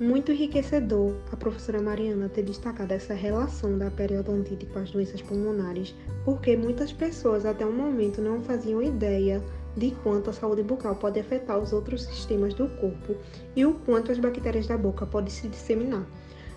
Muito 0.00 0.32
enriquecedor 0.32 1.14
a 1.32 1.36
professora 1.36 1.80
Mariana 1.80 2.28
ter 2.28 2.42
destacado 2.42 2.92
essa 2.92 3.14
relação 3.14 3.78
da 3.78 3.90
periodontite 3.90 4.66
com 4.66 4.78
as 4.78 4.90
doenças 4.90 5.22
pulmonares, 5.22 5.94
porque 6.24 6.56
muitas 6.56 6.92
pessoas 6.92 7.46
até 7.46 7.64
o 7.64 7.72
momento 7.72 8.20
não 8.20 8.40
faziam 8.40 8.82
ideia 8.82 9.42
de 9.76 9.92
quanto 10.02 10.30
a 10.30 10.32
saúde 10.32 10.62
bucal 10.62 10.94
pode 10.96 11.18
afetar 11.18 11.58
os 11.58 11.72
outros 11.72 12.04
sistemas 12.04 12.54
do 12.54 12.68
corpo 12.68 13.16
e 13.56 13.64
o 13.64 13.74
quanto 13.74 14.12
as 14.12 14.18
bactérias 14.18 14.66
da 14.66 14.76
boca 14.76 15.06
podem 15.06 15.30
se 15.30 15.48
disseminar. 15.48 16.06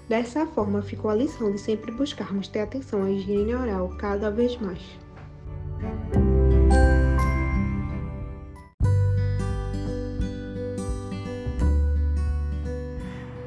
Dessa 0.07 0.47
forma, 0.47 0.81
ficou 0.81 1.11
a 1.11 1.15
lição 1.15 1.51
de 1.51 1.59
sempre 1.59 1.91
buscarmos 1.91 2.47
ter 2.47 2.61
atenção 2.61 3.03
à 3.03 3.11
higiene 3.11 3.53
oral 3.53 3.89
cada 3.97 4.31
vez 4.31 4.55
mais. 4.57 4.79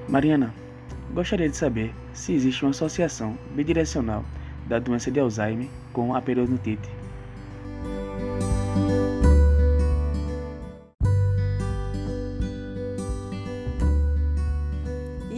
Mariana, 0.07 0.53
gostaria 1.15 1.49
de 1.49 1.57
saber 1.57 1.95
se 2.13 2.35
existe 2.35 2.63
uma 2.63 2.73
associação 2.73 3.39
bidirecional 3.55 4.23
da 4.67 4.79
doença 4.79 5.11
de 5.11 5.19
Alzheimer 5.19 5.69
com 5.95 6.15
a 6.15 6.21
periodontite. 6.21 7.00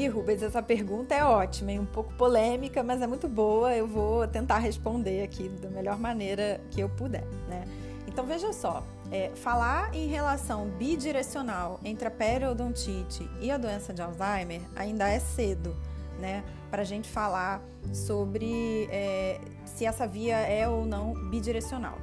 Ih, 0.03 0.09
Rubens, 0.09 0.43
essa 0.43 0.61
pergunta 0.61 1.15
é 1.15 1.25
ótima 1.25 1.71
e 1.71 1.79
um 1.79 1.87
pouco 1.87 2.13
polêmica, 2.15 2.83
mas 2.83 3.01
é 3.01 3.07
muito 3.07 3.29
boa. 3.29 3.73
Eu 3.73 3.87
vou 3.87 4.27
tentar 4.27 4.59
responder 4.59 5.23
aqui 5.23 5.49
da 5.49 5.71
melhor 5.71 5.97
maneira 5.97 6.61
que 6.73 6.81
eu 6.81 6.89
puder, 6.89 7.25
né? 7.49 7.65
Então 8.09 8.27
veja 8.27 8.53
só, 8.53 8.83
é, 9.13 9.31
falar 9.37 9.95
em 9.95 10.09
relação 10.09 10.67
bidirecional 10.71 11.79
entre 11.85 12.09
a 12.09 12.11
periodontite 12.11 13.31
e 13.41 13.49
a 13.49 13.57
doença 13.57 13.95
de 13.95 14.03
Alzheimer 14.03 14.61
ainda 14.75 15.09
é 15.09 15.21
cedo, 15.21 15.77
né? 16.19 16.43
Para 16.69 16.83
a 16.83 16.85
gente 16.85 17.09
falar 17.09 17.63
sobre 17.93 18.89
é, 18.91 19.41
se 19.65 19.87
essa 19.87 20.05
via 20.05 20.37
é 20.37 20.69
ou 20.69 20.85
não 20.85 21.15
bidirecional. 21.31 21.97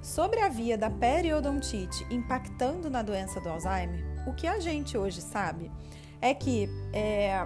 Sobre 0.00 0.38
a 0.38 0.48
via 0.48 0.78
da 0.78 0.88
periodontite 0.88 2.06
impactando 2.12 2.88
na 2.88 3.02
doença 3.02 3.40
do 3.40 3.48
Alzheimer, 3.48 4.04
o 4.24 4.32
que 4.34 4.46
a 4.46 4.60
gente 4.60 4.96
hoje 4.96 5.20
sabe 5.20 5.68
é 6.20 6.34
que 6.34 6.68
é, 6.92 7.44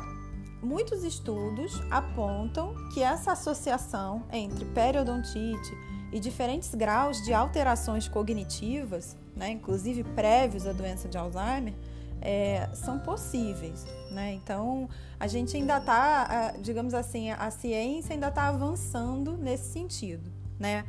muitos 0.62 1.04
estudos 1.04 1.80
apontam 1.90 2.74
que 2.92 3.02
essa 3.02 3.32
associação 3.32 4.24
entre 4.32 4.64
periodontite 4.66 5.72
e 6.12 6.18
diferentes 6.18 6.74
graus 6.74 7.22
de 7.22 7.32
alterações 7.32 8.08
cognitivas, 8.08 9.16
né, 9.36 9.50
inclusive 9.50 10.04
prévios 10.04 10.66
à 10.66 10.72
doença 10.72 11.08
de 11.08 11.18
Alzheimer, 11.18 11.74
é, 12.20 12.68
são 12.72 12.98
possíveis. 12.98 13.84
Né? 14.10 14.32
Então, 14.34 14.88
a 15.20 15.26
gente 15.26 15.56
ainda 15.56 15.78
está, 15.78 16.54
digamos 16.60 16.94
assim, 16.94 17.30
a 17.30 17.50
ciência 17.50 18.14
ainda 18.14 18.28
está 18.28 18.48
avançando 18.48 19.36
nesse 19.36 19.72
sentido. 19.72 20.32
Né? 20.58 20.84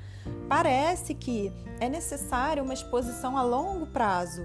Parece 0.48 1.13
que 1.13 1.51
é 1.80 1.89
necessária 1.89 2.63
uma 2.63 2.74
exposição 2.74 3.38
a 3.38 3.44
longo 3.44 3.88
prazo 3.88 4.44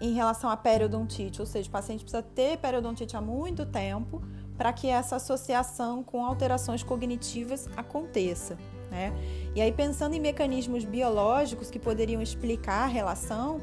em 0.00 0.12
relação 0.12 0.48
à 0.48 0.56
periodontite, 0.56 1.40
ou 1.40 1.46
seja, 1.46 1.68
o 1.68 1.72
paciente 1.72 2.04
precisa 2.04 2.22
ter 2.22 2.58
periodontite 2.58 3.16
há 3.16 3.20
muito 3.20 3.66
tempo 3.66 4.22
para 4.56 4.72
que 4.72 4.88
essa 4.88 5.16
associação 5.16 6.02
com 6.02 6.24
alterações 6.24 6.82
cognitivas 6.82 7.68
aconteça. 7.76 8.56
Né? 8.90 9.12
E 9.54 9.60
aí, 9.60 9.72
pensando 9.72 10.14
em 10.14 10.20
mecanismos 10.20 10.84
biológicos 10.84 11.70
que 11.70 11.78
poderiam 11.78 12.22
explicar 12.22 12.84
a 12.84 12.86
relação, 12.86 13.60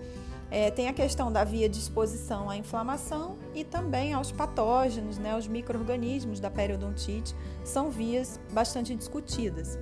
é, 0.52 0.70
tem 0.70 0.88
a 0.88 0.94
questão 0.94 1.32
da 1.32 1.44
via 1.44 1.68
de 1.68 1.80
exposição 1.80 2.50
à 2.50 2.56
inflamação 2.56 3.38
e 3.54 3.64
também 3.64 4.14
aos 4.14 4.32
patógenos, 4.32 5.18
né, 5.18 5.36
os 5.36 5.48
micro-organismos 5.48 6.40
da 6.40 6.50
periodontite, 6.50 7.36
são 7.64 7.90
vias 7.90 8.40
bastante 8.52 8.96
discutidas. 8.96 9.78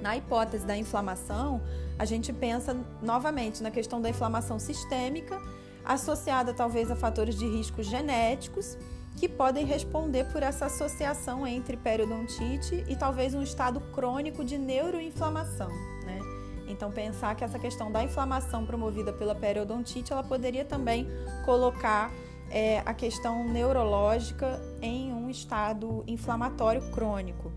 Na 0.00 0.16
hipótese 0.16 0.64
da 0.64 0.76
inflamação, 0.76 1.60
a 1.98 2.04
gente 2.04 2.32
pensa 2.32 2.76
novamente 3.02 3.62
na 3.62 3.70
questão 3.70 4.00
da 4.00 4.08
inflamação 4.08 4.58
sistêmica, 4.58 5.40
associada 5.84 6.52
talvez 6.52 6.90
a 6.90 6.96
fatores 6.96 7.36
de 7.36 7.46
risco 7.46 7.82
genéticos 7.82 8.76
que 9.16 9.28
podem 9.28 9.64
responder 9.64 10.24
por 10.30 10.42
essa 10.42 10.66
associação 10.66 11.46
entre 11.46 11.76
periodontite 11.76 12.84
e 12.86 12.94
talvez 12.94 13.34
um 13.34 13.42
estado 13.42 13.80
crônico 13.92 14.44
de 14.44 14.58
neuroinflamação, 14.58 15.70
né? 16.04 16.20
Então 16.68 16.90
pensar 16.90 17.34
que 17.34 17.42
essa 17.42 17.58
questão 17.58 17.90
da 17.90 18.02
inflamação 18.02 18.66
promovida 18.66 19.12
pela 19.12 19.34
periodontite, 19.34 20.12
ela 20.12 20.22
poderia 20.22 20.64
também 20.64 21.08
colocar 21.44 22.12
é, 22.50 22.82
a 22.84 22.92
questão 22.92 23.48
neurológica 23.48 24.60
em 24.82 25.12
um 25.12 25.30
estado 25.30 26.04
inflamatório 26.06 26.90
crônico. 26.90 27.50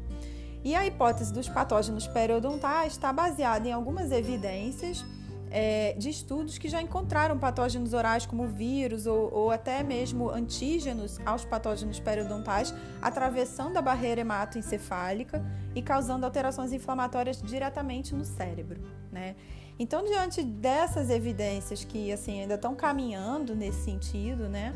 E 0.63 0.75
a 0.75 0.85
hipótese 0.85 1.33
dos 1.33 1.47
patógenos 1.47 2.07
periodontais 2.07 2.93
está 2.93 3.13
baseada 3.13 3.67
em 3.67 3.71
algumas 3.71 4.11
evidências 4.11 5.05
é, 5.51 5.93
de 5.97 6.09
estudos 6.09 6.57
que 6.57 6.69
já 6.69 6.81
encontraram 6.81 7.37
patógenos 7.37 7.93
orais 7.93 8.25
como 8.25 8.47
vírus 8.47 9.07
ou, 9.07 9.33
ou, 9.33 9.51
até 9.51 9.81
mesmo 9.83 10.29
antígenos 10.29 11.19
aos 11.25 11.43
patógenos 11.43 11.99
periodontais 11.99 12.73
atravessando 13.01 13.77
a 13.77 13.81
barreira 13.81 14.21
hematoencefálica 14.21 15.43
e 15.73 15.81
causando 15.81 16.25
alterações 16.25 16.71
inflamatórias 16.71 17.41
diretamente 17.41 18.13
no 18.13 18.25
cérebro, 18.25 18.81
né? 19.11 19.35
Então, 19.79 20.03
diante 20.03 20.43
dessas 20.43 21.09
evidências 21.09 21.85
que 21.85 22.11
assim 22.11 22.41
ainda 22.41 22.55
estão 22.55 22.75
caminhando 22.75 23.55
nesse 23.55 23.85
sentido, 23.85 24.49
né? 24.49 24.73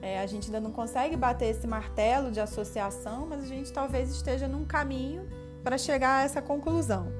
É, 0.00 0.20
a 0.20 0.26
gente 0.26 0.46
ainda 0.46 0.60
não 0.60 0.70
consegue 0.70 1.16
bater 1.16 1.46
esse 1.46 1.66
martelo 1.66 2.30
de 2.30 2.40
associação, 2.40 3.26
mas 3.26 3.42
a 3.42 3.46
gente 3.46 3.72
talvez 3.72 4.10
esteja 4.10 4.46
num 4.46 4.64
caminho 4.64 5.28
para 5.62 5.76
chegar 5.76 6.20
a 6.20 6.22
essa 6.22 6.40
conclusão. 6.40 7.12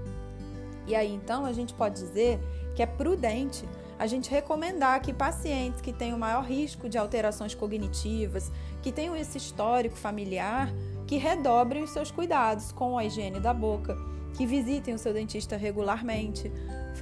E 0.86 0.94
aí, 0.94 1.12
então, 1.12 1.44
a 1.44 1.52
gente 1.52 1.74
pode 1.74 1.96
dizer 1.96 2.40
que 2.74 2.82
é 2.82 2.86
prudente 2.86 3.68
a 3.98 4.06
gente 4.06 4.30
recomendar 4.30 5.00
que 5.02 5.12
pacientes 5.12 5.80
que 5.80 5.92
têm 5.92 6.14
o 6.14 6.18
maior 6.18 6.44
risco 6.44 6.88
de 6.88 6.96
alterações 6.96 7.54
cognitivas, 7.54 8.50
que 8.80 8.92
tenham 8.92 9.16
esse 9.16 9.36
histórico 9.36 9.96
familiar, 9.96 10.72
que 11.04 11.16
redobrem 11.16 11.82
os 11.82 11.90
seus 11.90 12.10
cuidados 12.10 12.70
com 12.70 12.96
a 12.96 13.04
higiene 13.04 13.40
da 13.40 13.52
boca, 13.52 13.96
que 14.34 14.46
visitem 14.46 14.94
o 14.94 14.98
seu 14.98 15.12
dentista 15.12 15.56
regularmente, 15.56 16.52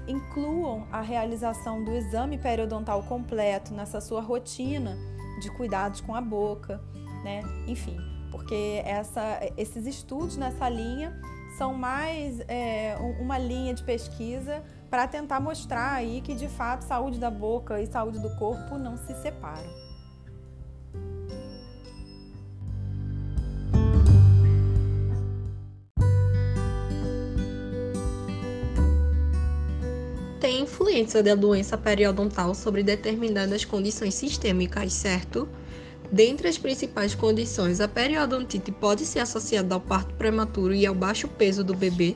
incluam 0.08 0.86
a 0.90 1.02
realização 1.02 1.84
do 1.84 1.92
exame 1.92 2.38
periodontal 2.38 3.02
completo 3.02 3.74
nessa 3.74 4.00
sua 4.00 4.22
rotina 4.22 4.96
de 5.40 5.50
cuidados 5.50 6.00
com 6.00 6.14
a 6.14 6.20
boca, 6.20 6.80
né? 7.22 7.42
Enfim, 7.66 7.96
porque 8.30 8.82
essa, 8.84 9.40
esses 9.56 9.86
estudos 9.86 10.36
nessa 10.36 10.68
linha 10.68 11.18
são 11.56 11.74
mais 11.74 12.40
é, 12.48 12.96
uma 13.18 13.38
linha 13.38 13.72
de 13.72 13.82
pesquisa 13.82 14.62
para 14.90 15.06
tentar 15.08 15.40
mostrar 15.40 15.94
aí 15.94 16.20
que 16.20 16.34
de 16.34 16.48
fato 16.48 16.82
saúde 16.82 17.18
da 17.18 17.30
boca 17.30 17.80
e 17.80 17.86
saúde 17.86 18.18
do 18.18 18.34
corpo 18.36 18.76
não 18.78 18.96
se 18.96 19.14
separam. 19.22 19.85
Influência 30.76 31.22
da 31.22 31.34
doença 31.34 31.78
periodontal 31.78 32.54
sobre 32.54 32.82
determinadas 32.82 33.64
condições 33.64 34.14
sistêmicas, 34.14 34.92
certo? 34.92 35.48
Dentre 36.12 36.48
as 36.48 36.58
principais 36.58 37.14
condições, 37.14 37.80
a 37.80 37.88
periodontite 37.88 38.70
pode 38.70 39.06
ser 39.06 39.20
associada 39.20 39.74
ao 39.74 39.80
parto 39.80 40.12
prematuro 40.14 40.74
e 40.74 40.84
ao 40.84 40.94
baixo 40.94 41.28
peso 41.28 41.64
do 41.64 41.74
bebê. 41.74 42.14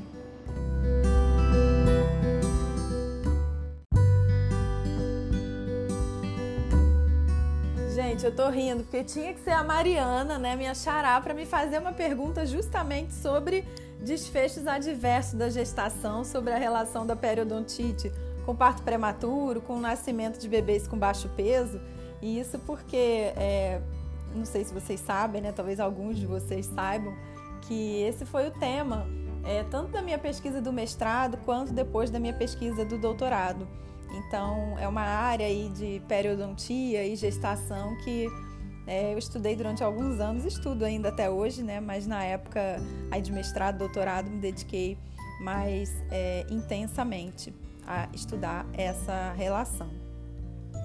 Gente, 7.94 8.26
eu 8.26 8.36
tô 8.36 8.50
rindo 8.50 8.82
porque 8.82 9.02
tinha 9.02 9.32
que 9.32 9.40
ser 9.40 9.52
a 9.52 9.64
Mariana, 9.64 10.38
né, 10.38 10.54
minha 10.54 10.74
xará, 10.74 11.18
para 11.18 11.32
me 11.32 11.46
fazer 11.46 11.78
uma 11.78 11.94
pergunta 11.94 12.44
justamente 12.44 13.14
sobre 13.14 13.64
desfechos 14.02 14.66
adversos 14.66 15.34
da 15.34 15.48
gestação, 15.48 16.24
sobre 16.24 16.52
a 16.52 16.58
relação 16.58 17.06
da 17.06 17.16
periodontite 17.16 18.12
com 18.50 18.56
parto 18.56 18.82
prematuro, 18.82 19.60
com 19.60 19.76
o 19.76 19.80
nascimento 19.80 20.40
de 20.40 20.48
bebês 20.48 20.88
com 20.88 20.98
baixo 20.98 21.28
peso. 21.36 21.80
E 22.20 22.40
isso 22.40 22.58
porque, 22.58 23.32
é, 23.36 23.80
não 24.34 24.44
sei 24.44 24.64
se 24.64 24.74
vocês 24.74 24.98
sabem, 24.98 25.40
né? 25.40 25.52
Talvez 25.52 25.78
alguns 25.78 26.18
de 26.18 26.26
vocês 26.26 26.66
saibam 26.66 27.14
que 27.62 28.02
esse 28.02 28.26
foi 28.26 28.48
o 28.48 28.50
tema 28.50 29.06
é, 29.44 29.62
tanto 29.70 29.92
da 29.92 30.02
minha 30.02 30.18
pesquisa 30.18 30.60
do 30.60 30.72
mestrado 30.72 31.38
quanto 31.44 31.72
depois 31.72 32.10
da 32.10 32.18
minha 32.18 32.32
pesquisa 32.32 32.84
do 32.84 32.98
doutorado. 32.98 33.68
Então, 34.12 34.76
é 34.80 34.88
uma 34.88 35.02
área 35.02 35.46
aí 35.46 35.68
de 35.68 36.02
periodontia 36.08 37.06
e 37.06 37.14
gestação 37.14 37.96
que 37.98 38.26
é, 38.84 39.14
eu 39.14 39.18
estudei 39.18 39.54
durante 39.54 39.84
alguns 39.84 40.18
anos, 40.18 40.44
estudo 40.44 40.84
ainda 40.84 41.10
até 41.10 41.30
hoje, 41.30 41.62
né? 41.62 41.78
Mas 41.78 42.04
na 42.04 42.24
época 42.24 42.82
aí 43.12 43.22
de 43.22 43.30
mestrado, 43.30 43.78
doutorado, 43.78 44.28
me 44.28 44.38
dediquei 44.38 44.98
mais 45.40 46.02
é, 46.10 46.44
intensamente 46.50 47.54
a 47.86 48.08
estudar 48.14 48.66
essa 48.72 49.32
relação. 49.32 49.90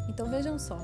Então, 0.10 0.30
vejam 0.30 0.58
só. 0.60 0.78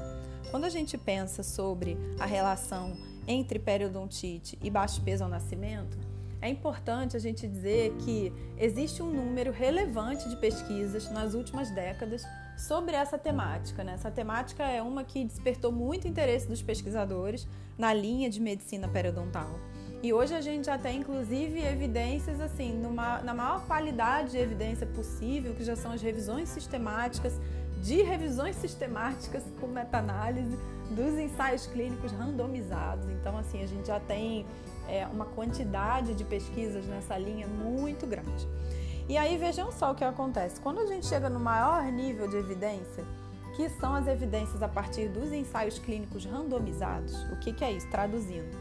Quando 0.50 0.66
a 0.66 0.70
gente 0.70 0.98
pensa 0.98 1.44
sobre 1.44 1.98
a 2.20 2.26
relação 2.26 2.98
entre 3.28 3.60
periodontite 3.60 4.58
e 4.62 4.70
baixo 4.70 5.02
peso 5.02 5.24
ao 5.24 5.30
nascimento, 5.30 5.98
é 6.42 6.50
importante 6.50 7.16
a 7.16 7.20
gente 7.20 7.48
dizer 7.48 7.96
que 7.98 8.34
existe 8.58 9.04
um 9.04 9.12
número 9.12 9.52
relevante 9.52 10.28
de 10.28 10.36
pesquisas 10.36 11.10
nas 11.12 11.36
últimas 11.36 11.70
décadas 11.70 12.24
sobre 12.58 12.96
essa 12.96 13.18
temática. 13.18 13.84
Né? 13.84 13.94
Essa 13.94 14.10
temática 14.10 14.64
é 14.64 14.82
uma 14.82 15.04
que 15.04 15.24
despertou 15.24 15.72
muito 15.72 16.08
interesse 16.08 16.48
dos 16.48 16.62
pesquisadores 16.62 17.48
na 17.78 17.94
linha 17.94 18.30
de 18.30 18.40
medicina 18.40 18.88
periodontal. 18.88 19.52
E 20.04 20.12
hoje 20.12 20.34
a 20.34 20.42
gente 20.42 20.66
já 20.66 20.80
tem, 20.80 21.00
inclusive, 21.00 21.64
evidências 21.64 22.42
assim, 22.42 22.74
numa, 22.74 23.20
na 23.20 23.36
maior 23.36 23.66
qualidade 23.68 24.32
de 24.32 24.38
evidência 24.38 24.88
possível, 24.88 25.54
que 25.54 25.64
já 25.64 25.76
são 25.76 25.92
as 25.92 26.02
revisões 26.02 26.50
sistemáticas 26.50 27.40
de 27.82 28.04
revisões 28.04 28.56
sistemáticas 28.56 29.44
com 29.60 29.68
meta-análise 29.68 30.58
dos 30.92 31.18
ensaios 31.18 31.66
clínicos 31.66 32.12
randomizados. 32.12 33.10
Então, 33.10 33.38
assim, 33.38 33.64
a 33.64 33.68
gente 33.68 33.88
já 33.88 34.00
tem 34.00 34.46
é, 34.88 35.08
uma 35.08 35.26
quantidade 35.26 36.14
de 36.14 36.24
pesquisas 36.24 36.86
nessa 36.86 37.18
linha 37.18 37.48
muito 37.48 38.06
grande. 38.06 38.48
E 39.10 39.18
aí 39.18 39.36
vejam 39.38 39.72
só 39.72 39.92
o 39.92 39.96
que 39.96 40.04
acontece. 40.04 40.62
Quando 40.62 40.80
a 40.80 40.86
gente 40.86 41.08
chega 41.08 41.30
no 41.30 41.40
maior 41.40 41.84
nível 41.92 42.28
de 42.28 42.38
evidência, 42.38 43.04
que 43.56 43.68
são 43.70 43.96
as 43.96 44.08
evidências 44.08 44.62
a 44.62 44.68
partir 44.68 45.10
dos 45.10 45.32
ensaios 45.32 45.80
clínicos 45.80 46.24
randomizados, 46.24 47.24
o 47.32 47.38
que, 47.38 47.52
que 47.52 47.64
é 47.64 47.72
isso? 47.72 47.90
Traduzindo, 47.90 48.56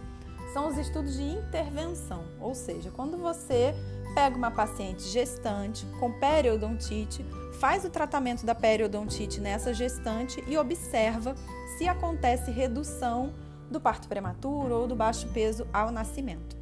são 0.53 0.69
os 0.69 0.79
estudos 0.79 1.17
de 1.17 1.23
intervenção, 1.23 2.25
ou 2.41 2.55
seja, 2.55 2.91
quando 2.91 3.17
você 3.17 3.75
pega 4.15 4.37
uma 4.37 4.51
paciente 4.51 5.03
gestante 5.05 5.87
com 5.99 6.13
periodontite, 6.13 7.25
faz 7.61 7.85
o 7.85 7.91
tratamento 7.91 8.45
da 8.45 8.55
periodontite 8.55 9.41
nessa 9.41 9.73
gestante 9.73 10.43
e 10.47 10.59
observa 10.59 11.35
se 11.79 11.87
acontece 11.87 12.51
redução 12.51 13.33
do 13.71 13.81
parto 13.81 14.09
prematuro 14.09 14.75
ou 14.75 14.89
do 14.89 14.97
baixo 14.97 15.29
peso 15.29 15.67
ao 15.73 15.93
nascimento. 15.93 16.57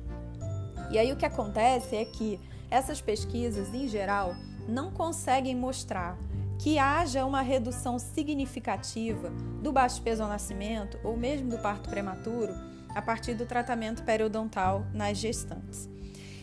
E 0.90 0.98
aí 0.98 1.12
o 1.12 1.16
que 1.16 1.24
acontece 1.26 1.96
é 1.96 2.04
que 2.04 2.38
essas 2.70 3.00
pesquisas, 3.00 3.72
em 3.72 3.88
geral, 3.88 4.34
não 4.68 4.90
conseguem 4.90 5.56
mostrar 5.56 6.18
que 6.58 6.78
haja 6.78 7.24
uma 7.24 7.40
redução 7.40 7.98
significativa 7.98 9.30
do 9.62 9.72
baixo 9.72 10.02
peso 10.02 10.22
ao 10.22 10.28
nascimento 10.28 10.98
ou 11.02 11.16
mesmo 11.16 11.48
do 11.48 11.58
parto 11.58 11.88
prematuro 11.88 12.52
a 12.98 13.02
partir 13.02 13.34
do 13.34 13.46
tratamento 13.46 14.02
periodontal 14.02 14.84
nas 14.92 15.18
gestantes. 15.18 15.88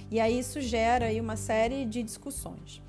E 0.10 0.22
aí 0.22 0.40
isso 0.40 0.62
gera 0.62 1.08
aí 1.08 1.20
uma 1.20 1.36
série 1.36 1.84
de 1.84 2.02
discussões. 2.02 2.82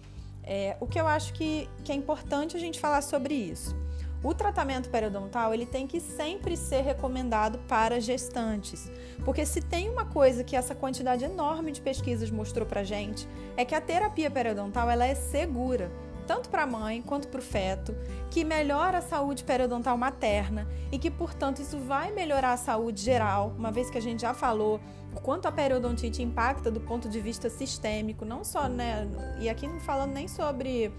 É, 0.45 0.77
o 0.79 0.87
que 0.87 1.01
eu 1.01 1.09
acho 1.09 1.33
que, 1.33 1.69
que 1.83 1.91
é 1.91 1.95
importante 1.97 2.57
a 2.57 2.61
gente 2.61 2.79
falar 2.79 3.03
sobre 3.03 3.35
isso. 3.35 3.75
O 4.23 4.33
tratamento 4.33 4.89
periodontal 4.89 5.53
ele 5.53 5.67
tem 5.67 5.85
que 5.85 5.99
sempre 5.99 6.57
ser 6.57 6.83
recomendado 6.83 7.59
para 7.67 8.01
gestantes, 8.01 8.89
porque 9.25 9.45
se 9.45 9.61
tem 9.61 9.91
uma 9.91 10.05
coisa 10.05 10.45
que 10.45 10.55
essa 10.55 10.75
quantidade 10.75 11.25
enorme 11.25 11.73
de 11.73 11.81
pesquisas 11.81 12.31
mostrou 12.31 12.67
para 12.67 12.85
gente 12.85 13.27
é 13.57 13.65
que 13.65 13.75
a 13.75 13.81
terapia 13.81 14.31
periodontal 14.31 14.89
ela 14.89 15.05
é 15.05 15.15
segura 15.17 15.91
tanto 16.27 16.49
para 16.49 16.65
a 16.65 16.67
mãe 16.67 17.01
quanto 17.01 17.29
para 17.29 17.39
o 17.39 17.43
feto, 17.43 17.95
que 18.31 18.45
melhora 18.45 18.99
a 18.99 19.03
saúde 19.03 19.45
periodontal 19.45 19.97
materna 19.97 20.67
e 20.91 20.99
que, 20.99 21.11
portanto, 21.11 21.61
isso 21.63 21.79
vai 21.79 22.13
melhorar 22.13 22.53
a 22.53 22.57
saúde 22.57 23.01
geral, 23.01 23.55
uma 23.57 23.71
vez 23.71 23.89
que 23.89 23.99
a 23.99 24.03
gente 24.03 24.21
já 24.23 24.35
falou 24.35 24.81
o 25.15 25.21
quanto 25.21 25.47
a 25.47 25.53
periodontite 25.53 26.23
impacta 26.23 26.71
do 26.71 26.81
ponto 26.81 27.09
de 27.09 27.21
vista 27.21 27.49
sistêmico, 27.49 28.25
não 28.25 28.45
só, 28.45 28.69
né? 28.69 29.09
E 29.39 29.49
aqui 29.49 29.67
não 29.67 29.81
falando 29.81 30.13
nem 30.13 30.29
sobre 30.29 30.93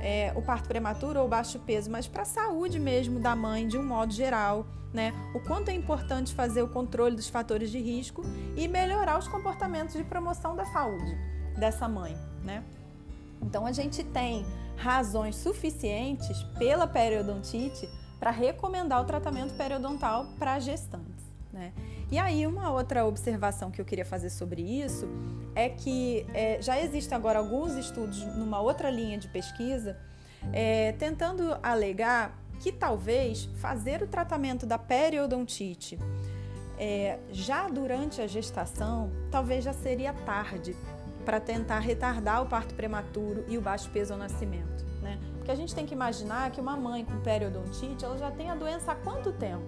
é, 0.00 0.32
o 0.34 0.42
parto 0.42 0.68
prematuro 0.68 1.20
ou 1.20 1.28
baixo 1.28 1.58
peso, 1.60 1.90
mas 1.90 2.08
para 2.08 2.22
a 2.22 2.26
saúde 2.26 2.78
mesmo 2.78 3.20
da 3.20 3.36
mãe 3.36 3.66
de 3.66 3.76
um 3.76 3.84
modo 3.84 4.12
geral, 4.12 4.66
né? 4.92 5.12
O 5.34 5.40
quanto 5.40 5.70
é 5.70 5.74
importante 5.74 6.34
fazer 6.34 6.62
o 6.62 6.68
controle 6.68 7.14
dos 7.14 7.28
fatores 7.28 7.70
de 7.70 7.78
risco 7.78 8.22
e 8.56 8.66
melhorar 8.66 9.18
os 9.18 9.28
comportamentos 9.28 9.94
de 9.94 10.04
promoção 10.04 10.56
da 10.56 10.64
saúde 10.64 11.16
dessa 11.58 11.88
mãe, 11.88 12.16
né? 12.42 12.64
Então 13.42 13.66
a 13.66 13.72
gente 13.72 14.02
tem 14.04 14.44
razões 14.76 15.36
suficientes 15.36 16.42
pela 16.58 16.86
periodontite 16.86 17.88
para 18.18 18.30
recomendar 18.30 19.00
o 19.00 19.04
tratamento 19.04 19.54
periodontal 19.54 20.26
para 20.38 20.58
gestantes, 20.58 21.24
né? 21.52 21.72
E 22.10 22.18
aí, 22.18 22.46
uma 22.46 22.72
outra 22.72 23.04
observação 23.04 23.70
que 23.70 23.78
eu 23.78 23.84
queria 23.84 24.04
fazer 24.04 24.30
sobre 24.30 24.62
isso 24.62 25.06
é 25.54 25.68
que 25.68 26.26
é, 26.32 26.60
já 26.60 26.80
existem 26.80 27.14
agora 27.14 27.38
alguns 27.38 27.74
estudos 27.74 28.24
numa 28.34 28.60
outra 28.60 28.90
linha 28.90 29.18
de 29.18 29.28
pesquisa 29.28 29.96
é, 30.52 30.92
tentando 30.92 31.58
alegar 31.62 32.38
que 32.60 32.72
talvez 32.72 33.44
fazer 33.56 34.02
o 34.02 34.06
tratamento 34.06 34.64
da 34.64 34.78
periodontite 34.78 35.98
é, 36.78 37.18
já 37.30 37.68
durante 37.68 38.22
a 38.22 38.26
gestação 38.26 39.10
talvez 39.30 39.64
já 39.64 39.72
seria 39.72 40.12
tarde 40.12 40.74
para 41.28 41.40
tentar 41.40 41.80
retardar 41.80 42.40
o 42.40 42.46
parto 42.46 42.74
prematuro 42.74 43.44
e 43.48 43.58
o 43.58 43.60
baixo 43.60 43.90
peso 43.90 44.14
ao 44.14 44.18
nascimento. 44.18 44.82
Né? 45.02 45.18
Porque 45.36 45.50
a 45.50 45.54
gente 45.54 45.74
tem 45.74 45.84
que 45.84 45.92
imaginar 45.92 46.50
que 46.50 46.58
uma 46.58 46.74
mãe 46.74 47.04
com 47.04 47.20
periodontite 47.20 48.02
ela 48.02 48.16
já 48.16 48.30
tem 48.30 48.48
a 48.48 48.54
doença 48.54 48.92
há 48.92 48.94
quanto 48.94 49.30
tempo? 49.32 49.62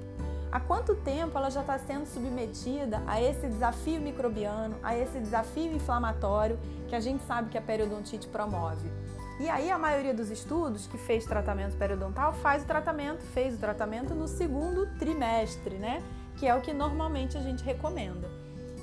Há 0.51 0.59
quanto 0.59 0.95
tempo 0.95 1.37
ela 1.37 1.51
já 1.51 1.61
está 1.61 1.79
sendo 1.79 2.07
submetida 2.07 3.03
a 3.07 3.21
esse 3.21 3.47
desafio 3.47 4.01
microbiano, 4.01 4.75
a 4.83 4.97
esse 4.97 5.21
desafio 5.21 5.71
inflamatório 5.71 6.59
que 6.89 6.97
a 6.97 7.01
gente 7.01 7.23
sabe 7.25 7.51
que 7.51 7.59
a 7.59 7.63
periodontite 7.63 8.27
promove? 8.29 8.91
E 9.39 9.47
aí 9.47 9.71
a 9.71 9.77
maioria 9.77 10.15
dos 10.15 10.31
estudos 10.31 10.87
que 10.87 10.97
fez 10.97 11.27
tratamento 11.27 11.77
periodontal 11.77 12.33
faz 12.33 12.63
o 12.63 12.67
tratamento, 12.67 13.23
fez 13.35 13.55
o 13.55 13.59
tratamento 13.59 14.15
no 14.15 14.27
segundo 14.27 14.87
trimestre, 14.99 15.77
né? 15.77 16.03
Que 16.39 16.47
é 16.47 16.55
o 16.55 16.63
que 16.63 16.73
normalmente 16.73 17.37
a 17.37 17.41
gente 17.43 17.63
recomenda. 17.63 18.40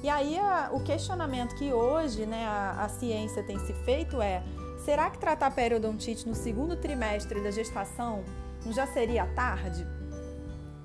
E 0.07 0.09
aí 0.09 0.39
a, 0.39 0.69
o 0.71 0.79
questionamento 0.79 1.53
que 1.55 1.73
hoje 1.73 2.25
né, 2.25 2.45
a, 2.45 2.85
a 2.85 2.87
ciência 2.87 3.43
tem 3.43 3.59
se 3.59 3.73
feito 3.73 4.21
é: 4.21 4.41
será 4.85 5.09
que 5.09 5.17
tratar 5.17 5.51
periodontite 5.51 6.25
no 6.29 6.33
segundo 6.33 6.77
trimestre 6.77 7.43
da 7.43 7.51
gestação 7.51 8.23
Não 8.65 8.71
já 8.71 8.87
seria 8.87 9.25
tarde? 9.25 9.85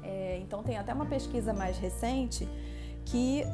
É, 0.02 0.38
então, 0.38 0.64
tem 0.64 0.76
até 0.76 0.92
uma 0.92 1.06
pesquisa 1.06 1.52
mais 1.52 1.78
recente 1.78 2.48
que 3.04 3.44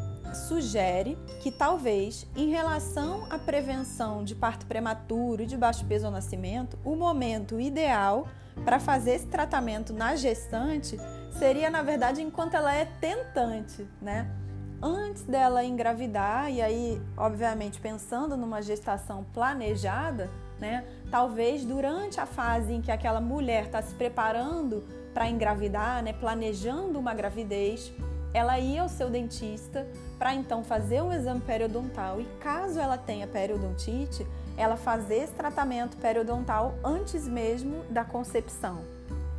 sugere 0.49 1.19
que 1.43 1.51
talvez, 1.51 2.27
em 2.35 2.49
relação 2.49 3.27
à 3.31 3.39
prevenção 3.39 4.25
de 4.25 4.35
parto 4.35 4.65
prematuro 4.65 5.43
e 5.43 5.47
de 5.47 5.59
baixo 5.59 5.85
peso 5.85 6.07
ao 6.07 6.13
nascimento, 6.13 6.79
o 6.83 6.97
momento 6.97 7.61
ideal 7.61 8.27
para 8.65 8.81
fazer 8.81 9.17
esse 9.17 9.27
tratamento 9.27 9.93
na 9.93 10.17
gestante 10.17 10.99
seria, 11.39 11.69
na 11.69 11.83
verdade, 11.83 12.23
enquanto 12.23 12.55
ela 12.55 12.75
é 12.75 12.87
tentante, 12.87 13.87
né? 14.01 14.48
Antes 14.81 15.25
dela 15.25 15.65
engravidar, 15.65 16.51
e 16.51 16.63
aí, 16.63 17.03
obviamente, 17.17 17.81
pensando 17.81 18.37
numa 18.37 18.63
gestação 18.63 19.25
planejada, 19.35 20.31
né? 20.61 20.85
Talvez 21.11 21.65
durante 21.65 22.21
a 22.21 22.27
fase 22.27 22.73
em 22.73 22.81
que 22.81 22.93
aquela 22.93 23.21
mulher 23.21 23.65
está 23.65 23.83
se 23.83 23.93
preparando 23.95 24.85
para 25.13 25.29
engravidar, 25.29 26.03
né? 26.03 26.13
Planejando 26.13 26.97
uma 26.97 27.13
gravidez, 27.13 27.93
ela 28.33 28.59
ia 28.61 28.83
ao 28.83 28.89
seu 28.89 29.11
dentista 29.11 29.85
para 30.17 30.33
então 30.33 30.63
fazer 30.63 31.03
um 31.03 31.13
exame 31.13 31.41
periodontal 31.41 32.21
e 32.21 32.25
caso 32.41 32.79
ela 32.79 32.97
tenha 32.97 33.27
periodontite, 33.27 34.25
ela 34.57 34.77
fazer 34.77 35.25
esse 35.25 35.33
tratamento 35.33 35.97
periodontal 35.97 36.75
antes 36.85 37.27
mesmo 37.27 37.85
da 37.91 38.05
concepção, 38.05 38.83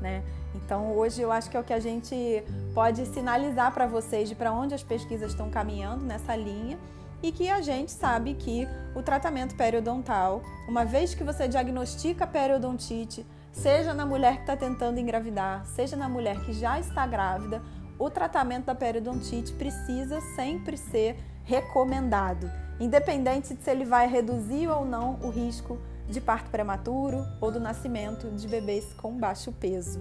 né? 0.01 0.21
Então, 0.55 0.95
hoje 0.95 1.21
eu 1.21 1.31
acho 1.31 1.49
que 1.49 1.57
é 1.57 1.59
o 1.59 1.63
que 1.63 1.73
a 1.73 1.79
gente 1.79 2.43
pode 2.73 3.05
sinalizar 3.05 3.73
para 3.73 3.85
vocês 3.85 4.29
de 4.29 4.35
para 4.35 4.51
onde 4.51 4.73
as 4.73 4.83
pesquisas 4.83 5.31
estão 5.31 5.49
caminhando 5.49 6.03
nessa 6.03 6.35
linha 6.35 6.77
e 7.21 7.31
que 7.31 7.49
a 7.49 7.61
gente 7.61 7.91
sabe 7.91 8.33
que 8.33 8.67
o 8.95 9.03
tratamento 9.03 9.55
periodontal, 9.55 10.41
uma 10.67 10.85
vez 10.85 11.13
que 11.13 11.23
você 11.23 11.47
diagnostica 11.47 12.25
periodontite, 12.25 13.25
seja 13.51 13.93
na 13.93 14.05
mulher 14.05 14.35
que 14.35 14.41
está 14.41 14.55
tentando 14.55 14.99
engravidar, 14.99 15.65
seja 15.65 15.95
na 15.95 16.07
mulher 16.07 16.39
que 16.45 16.53
já 16.53 16.79
está 16.79 17.05
grávida, 17.05 17.61
o 17.97 18.09
tratamento 18.09 18.65
da 18.65 18.75
periodontite 18.75 19.51
precisa 19.53 20.21
sempre 20.35 20.77
ser 20.77 21.17
recomendado, 21.43 22.49
independente 22.79 23.53
de 23.53 23.61
se 23.61 23.69
ele 23.69 23.83
vai 23.83 24.07
reduzir 24.07 24.67
ou 24.69 24.85
não 24.85 25.19
o 25.21 25.29
risco 25.29 25.77
de 26.07 26.21
parto 26.21 26.49
prematuro 26.49 27.25
ou 27.41 27.51
do 27.51 27.59
nascimento 27.59 28.29
de 28.31 28.47
bebês 28.47 28.93
com 28.93 29.17
baixo 29.17 29.51
peso. 29.51 29.99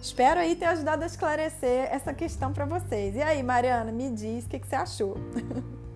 Espero 0.00 0.38
aí 0.40 0.54
ter 0.54 0.66
ajudado 0.66 1.02
a 1.02 1.06
esclarecer 1.06 1.88
essa 1.90 2.14
questão 2.14 2.52
para 2.52 2.64
vocês. 2.64 3.16
E 3.16 3.22
aí, 3.22 3.42
Mariana, 3.42 3.90
me 3.90 4.10
diz 4.10 4.44
o 4.44 4.48
que, 4.48 4.58
que 4.58 4.66
você 4.66 4.76
achou. 4.76 5.16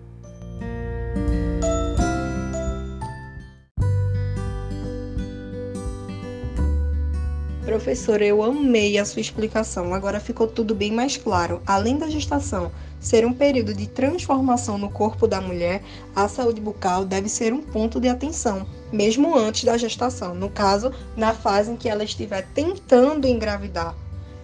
Professora, 7.65 8.25
eu 8.25 8.43
amei 8.43 8.99
a 8.99 9.05
sua 9.05 9.21
explicação. 9.21 9.93
Agora 9.93 10.19
ficou 10.19 10.47
tudo 10.47 10.75
bem 10.75 10.91
mais 10.91 11.15
claro. 11.15 11.61
Além 11.65 11.97
da 11.97 12.09
gestação 12.09 12.71
ser 13.03 13.25
um 13.25 13.33
período 13.33 13.73
de 13.73 13.85
transformação 13.85 14.77
no 14.77 14.89
corpo 14.89 15.27
da 15.27 15.41
mulher, 15.41 15.83
a 16.15 16.27
saúde 16.27 16.61
bucal 16.61 17.03
deve 17.03 17.27
ser 17.27 17.53
um 17.53 17.61
ponto 17.61 17.99
de 17.99 18.07
atenção, 18.07 18.65
mesmo 18.91 19.37
antes 19.37 19.65
da 19.65 19.77
gestação, 19.77 20.33
no 20.33 20.49
caso, 20.49 20.91
na 21.15 21.33
fase 21.33 21.71
em 21.71 21.75
que 21.75 21.89
ela 21.89 22.03
estiver 22.03 22.47
tentando 22.53 23.27
engravidar. 23.27 23.93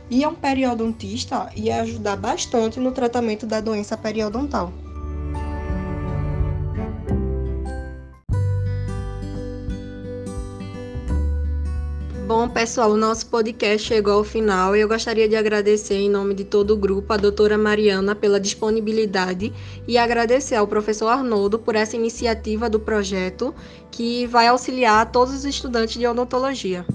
E 0.10 0.26
um 0.28 0.36
periodontista 0.36 1.50
ia 1.56 1.82
ajudar 1.82 2.18
bastante 2.18 2.80
no 2.80 2.92
tratamento 2.92 3.48
da 3.48 3.62
doença 3.62 3.96
periodontal. 3.96 4.74
Bom, 12.40 12.48
pessoal, 12.48 12.92
o 12.92 12.96
nosso 12.96 13.26
podcast 13.26 13.86
chegou 13.86 14.14
ao 14.14 14.24
final 14.24 14.74
e 14.74 14.80
eu 14.80 14.88
gostaria 14.88 15.28
de 15.28 15.36
agradecer 15.36 15.96
em 15.96 16.10
nome 16.10 16.34
de 16.34 16.46
todo 16.46 16.72
o 16.72 16.78
grupo 16.78 17.12
a 17.12 17.18
doutora 17.18 17.58
Mariana 17.58 18.16
pela 18.16 18.40
disponibilidade 18.40 19.52
e 19.86 19.98
agradecer 19.98 20.56
ao 20.56 20.66
professor 20.66 21.10
Arnoldo 21.10 21.60
por 21.60 21.76
essa 21.76 21.98
iniciativa 21.98 22.70
do 22.70 22.80
projeto 22.80 23.54
que 23.92 24.26
vai 24.28 24.48
auxiliar 24.48 25.12
todos 25.12 25.34
os 25.34 25.44
estudantes 25.44 26.00
de 26.00 26.08
odontologia. 26.08 26.86